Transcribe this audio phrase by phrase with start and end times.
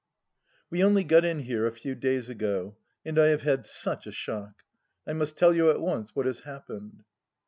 [0.71, 4.11] We only got in here a few days ago, and I have had such a
[4.11, 4.63] shock!
[5.05, 7.03] I must tell you at once what has happened.